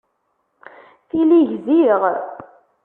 [1.07, 2.01] Tili gziɣ.